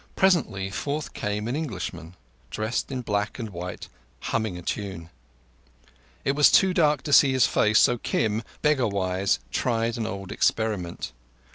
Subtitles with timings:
[0.15, 2.15] Presently forth came an Englishman,
[2.49, 3.87] dressed in black and white,
[4.21, 5.11] humming a tune.
[6.25, 10.31] It was too dark to see his face, so Kim, beggar wise, tried an old
[10.31, 11.11] experiment.